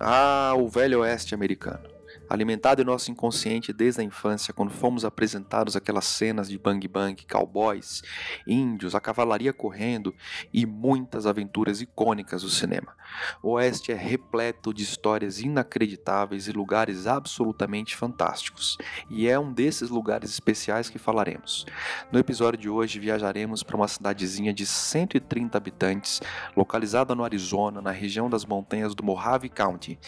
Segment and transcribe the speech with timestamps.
[0.00, 1.97] Ah, o velho oeste americano
[2.28, 7.26] alimentado em nosso inconsciente desde a infância, quando fomos apresentados aquelas cenas de bang bang,
[7.26, 8.02] cowboys,
[8.46, 10.14] índios, a cavalaria correndo
[10.52, 12.94] e muitas aventuras icônicas do cinema.
[13.42, 18.76] O Oeste é repleto de histórias inacreditáveis e lugares absolutamente fantásticos,
[19.08, 21.64] e é um desses lugares especiais que falaremos.
[22.12, 26.20] No episódio de hoje viajaremos para uma cidadezinha de 130 habitantes,
[26.54, 29.98] localizada no Arizona, na região das montanhas do Mojave County.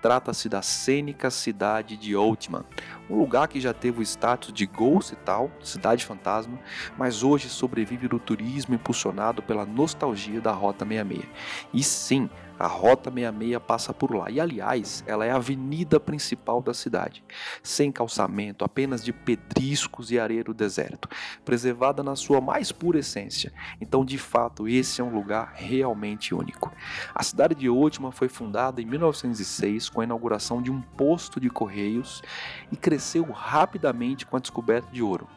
[0.00, 1.55] Trata-se da cênica cidade
[1.98, 2.64] de Oatman,
[3.08, 6.58] um lugar que já teve o status de Ghost Town, cidade fantasma,
[6.98, 11.24] mas hoje sobrevive do turismo impulsionado pela nostalgia da Rota 66.
[11.72, 14.30] E sim, a Rota 66 passa por lá.
[14.30, 17.22] E aliás, ela é a avenida principal da cidade,
[17.62, 21.08] sem calçamento, apenas de pedriscos e areia do deserto,
[21.44, 23.52] preservada na sua mais pura essência.
[23.80, 26.72] Então, de fato, esse é um lugar realmente único.
[27.14, 31.50] A cidade de Última foi fundada em 1906 com a inauguração de um posto de
[31.50, 32.22] correios
[32.70, 35.28] e cresceu rapidamente com a descoberta de ouro.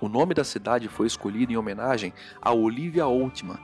[0.00, 3.58] O nome da cidade foi escolhido em homenagem a Olivia Altman,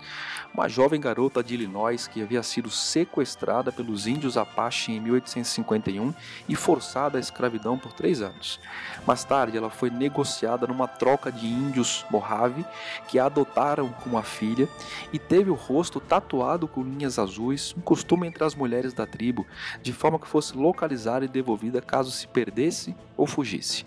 [0.55, 6.15] uma jovem garota de Illinois que havia sido sequestrada pelos índios Apache em 1851
[6.49, 8.61] e forçada à escravidão por três anos.
[9.07, 12.65] Mais tarde, ela foi negociada numa troca de índios Mojave
[13.09, 14.69] que a adotaram como a filha
[15.13, 19.47] e teve o rosto tatuado com linhas azuis, um costume entre as mulheres da tribo,
[19.83, 23.87] de forma que fosse localizada e devolvida caso se perdesse ou fugisse.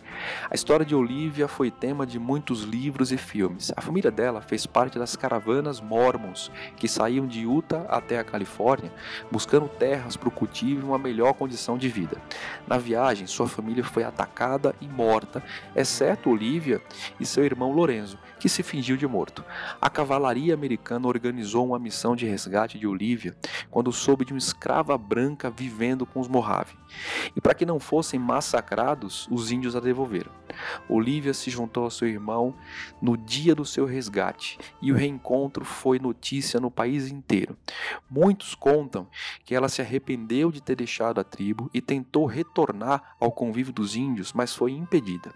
[0.50, 3.72] A história de Olivia foi tema de muitos livros e filmes.
[3.76, 8.92] A família dela fez parte das caravanas Mormons, que saíam de Utah até a Califórnia,
[9.32, 12.18] buscando terras para o cultivo e uma melhor condição de vida.
[12.68, 15.44] Na viagem, sua família foi atacada e morta,
[15.76, 16.82] exceto Olivia
[17.20, 19.44] e seu irmão Lorenzo, que se fingiu de morto.
[19.82, 23.36] A cavalaria americana organizou uma missão de resgate de Olivia
[23.70, 26.76] quando soube de uma escrava branca vivendo com os Mojave.
[27.36, 30.45] E para que não fossem massacrados, os índios a devolveram.
[30.88, 32.56] Olivia se juntou ao seu irmão
[33.02, 37.58] no dia do seu resgate e o reencontro foi notícia no país inteiro.
[38.10, 39.08] Muitos contam
[39.44, 43.96] que ela se arrependeu de ter deixado a tribo e tentou retornar ao convívio dos
[43.96, 45.34] índios, mas foi impedida.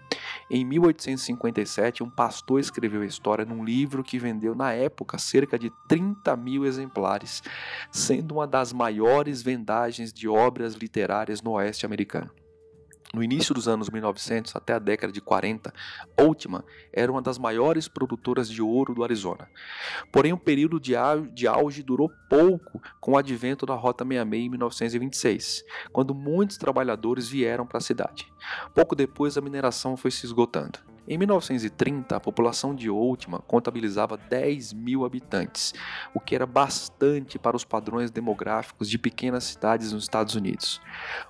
[0.50, 5.70] Em 1857, um pastor escreveu a história num livro que vendeu na época cerca de
[5.88, 7.42] 30 mil exemplares,
[7.90, 12.30] sendo uma das maiores vendagens de obras literárias no oeste americano.
[13.12, 15.74] No início dos anos 1900 até a década de 40,
[16.20, 19.48] Ultima era uma das maiores produtoras de ouro do Arizona.
[20.12, 25.64] Porém, o período de auge durou pouco com o advento da Rota 66 em 1926,
[25.92, 28.32] quando muitos trabalhadores vieram para a cidade.
[28.74, 30.78] Pouco depois, a mineração foi se esgotando.
[31.08, 35.72] Em 1930, a população de Ultima contabilizava 10 mil habitantes,
[36.14, 40.80] o que era bastante para os padrões demográficos de pequenas cidades nos Estados Unidos.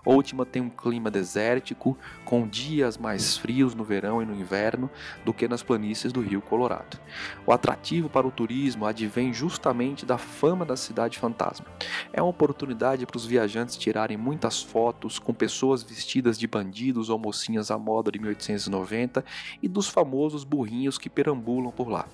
[0.04, 4.90] Ultima tem um clima desértico, com dias mais frios no verão e no inverno
[5.24, 6.98] do que nas planícies do Rio Colorado.
[7.46, 11.66] O atrativo para o turismo advém justamente da fama da cidade fantasma.
[12.12, 17.18] É uma oportunidade para os viajantes tirarem muitas fotos com pessoas vestidas de bandidos ou
[17.18, 19.24] mocinhas à moda de 1890
[19.62, 22.06] e dos famosos burrinhos que perambulam por lá.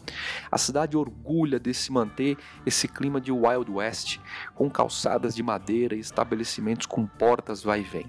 [0.50, 4.18] A cidade orgulha de se manter esse clima de Wild West,
[4.54, 8.06] com calçadas de madeira e estabelecimentos com portas vai e vem.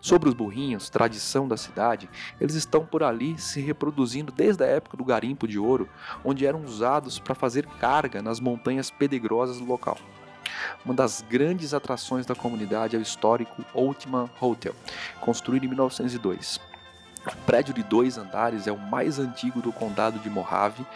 [0.00, 2.08] Sobre os burrinhos, tradição da cidade,
[2.40, 5.88] eles estão por ali se reproduzindo desde a época do garimpo de ouro,
[6.24, 9.98] onde eram usados para fazer carga nas montanhas pedregosas do local.
[10.84, 14.74] Uma das grandes atrações da comunidade é o histórico Ultima Hotel,
[15.20, 16.75] construído em 1902.
[17.26, 20.86] O prédio de dois andares é o mais antigo do condado de Mojave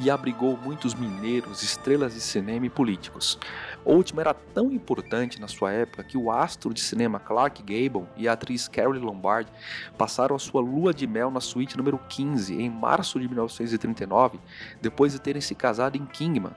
[0.00, 3.38] e abrigou muitos mineiros, estrelas de cinema e políticos.
[3.84, 8.08] O último era tão importante na sua época que o astro de cinema Clark Gable
[8.16, 9.48] e a atriz Carole Lombard
[9.96, 14.40] passaram a sua lua de mel na suíte número 15 em março de 1939,
[14.82, 16.52] depois de terem se casado em Kingman.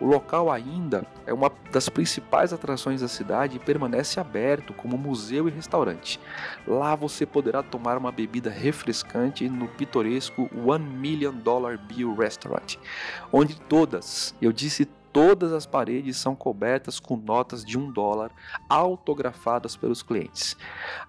[0.00, 5.48] O local ainda é uma das principais atrações da cidade e permanece aberto como museu
[5.48, 6.20] e restaurante.
[6.68, 12.76] Lá você poderá tomar uma bebida refrescante no pitoresco One Million Dollar Bill Restaurant,
[13.32, 18.30] onde todas, eu disse todas as paredes são cobertas com notas de um dólar
[18.68, 20.56] autografadas pelos clientes.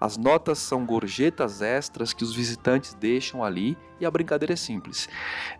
[0.00, 5.08] As notas são gorjetas extras que os visitantes deixam ali E a brincadeira é simples.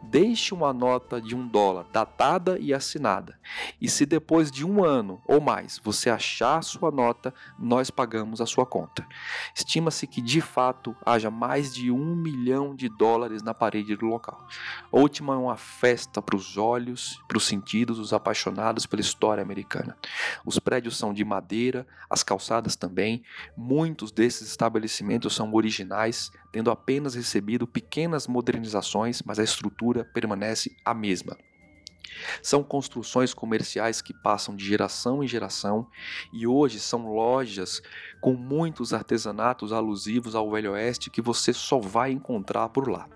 [0.03, 3.39] Deixe uma nota de um dólar datada e assinada.
[3.81, 8.41] E se depois de um ano ou mais você achar a sua nota, nós pagamos
[8.41, 9.07] a sua conta.
[9.55, 14.45] Estima-se que de fato haja mais de um milhão de dólares na parede do local.
[14.91, 18.32] Última é uma festa para os olhos, para os sentidos dos apaixonados
[18.87, 19.97] pela história americana.
[20.45, 23.23] Os prédios são de madeira, as calçadas também.
[23.57, 30.95] Muitos desses estabelecimentos são originais, tendo apenas recebido pequenas modernizações, mas a estrutura permanece a
[30.95, 31.37] mesma.
[32.43, 35.87] São construções comerciais que passam de geração em geração
[36.33, 37.83] e hoje são lojas
[38.21, 43.09] com muitos artesanatos alusivos ao Velho Oeste que você só vai encontrar por lá.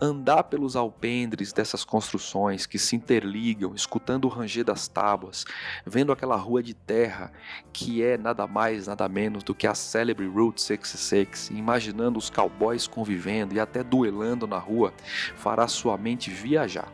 [0.00, 5.44] Andar pelos alpendres dessas construções que se interligam, escutando o ranger das tábuas,
[5.84, 7.32] vendo aquela rua de terra
[7.72, 12.86] que é nada mais, nada menos do que a célebre Route 66, imaginando os cowboys
[12.86, 14.94] convivendo e até duelando na rua,
[15.34, 16.92] fará sua mente viajar.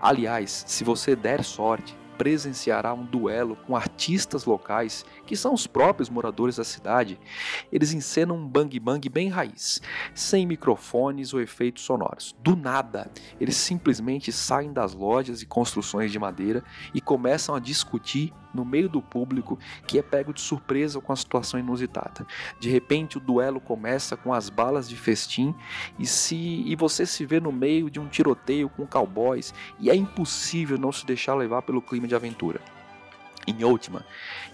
[0.00, 6.10] Aliás, se você der sorte, presenciará um duelo com artistas locais, que são os próprios
[6.10, 7.18] moradores da cidade.
[7.72, 9.80] Eles encenam um bang bang bem raiz,
[10.12, 12.34] sem microfones ou efeitos sonoros.
[12.40, 13.10] Do nada,
[13.40, 18.88] eles simplesmente saem das lojas e construções de madeira e começam a discutir no meio
[18.88, 22.26] do público que é pego de surpresa com a situação inusitada.
[22.58, 25.54] De repente o duelo começa com as balas de festim
[25.98, 29.94] e se e você se vê no meio de um tiroteio com cowboys e é
[29.94, 32.77] impossível não se deixar levar pelo clima de aventura.
[33.48, 34.04] Em última,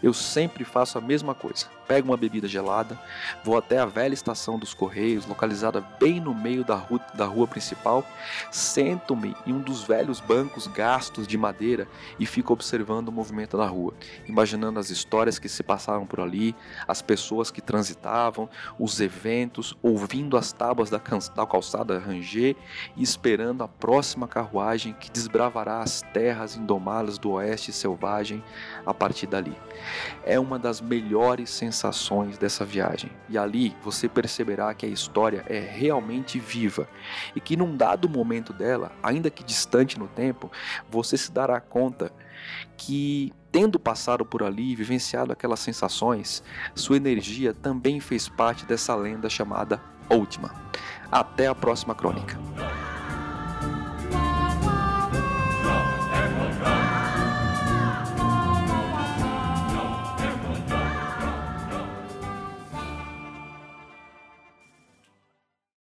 [0.01, 1.67] eu sempre faço a mesma coisa.
[1.89, 2.97] Pego uma bebida gelada,
[3.43, 7.47] vou até a velha estação dos Correios, localizada bem no meio da rua, da rua
[7.49, 8.07] principal,
[8.53, 11.89] sento-me em um dos velhos bancos gastos de madeira
[12.21, 13.93] e fico observando o movimento da rua,
[14.29, 16.55] imaginando as histórias que se passaram por ali,
[16.87, 18.49] as pessoas que transitavam,
[18.79, 20.99] os eventos, ouvindo as tábuas da,
[21.35, 22.55] da calçada ranger
[22.97, 28.43] e esperando a próxima carruagem que desbravará as terras indomadas do oeste selvagem
[28.87, 29.57] a partir dali.
[30.25, 35.59] É uma das melhores sensações dessa viagem, e ali você perceberá que a história é
[35.59, 36.89] realmente viva
[37.35, 40.51] e que num dado momento dela, ainda que distante no tempo,
[40.91, 42.13] você se dará conta
[42.77, 46.43] que tendo passado por ali vivenciado aquelas sensações,
[46.75, 49.81] sua energia também fez parte dessa lenda chamada
[50.11, 50.53] Última.
[51.11, 52.44] Até a próxima crônica.